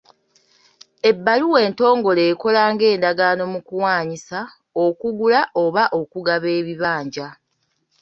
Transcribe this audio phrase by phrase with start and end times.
[1.09, 4.39] Ebbaluwa entongole ekola nga endagaano mu kuwaanyisa,
[4.85, 7.27] okugula oba okugaba ebibanja.